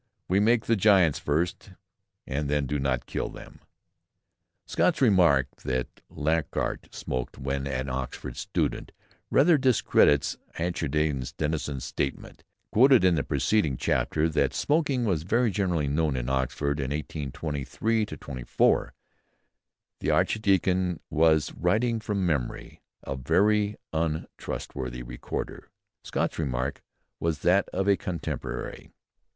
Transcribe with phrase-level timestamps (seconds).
[0.27, 1.73] "We make the giants first,
[2.25, 3.59] and then do not kill them."
[4.65, 8.93] Scott's remark that Lockhart smoked when an Oxford student
[9.29, 15.85] rather discredits Archdeacon's Denison's statement, quoted in the preceding chapter, that smoking was very generally
[15.85, 18.95] unknown in Oxford in 1823 24.
[19.99, 25.69] The archdeacon was writing from memory a very untrustworthy recorder;
[26.03, 26.81] Scott's remark
[27.19, 28.89] was that of a contemporary.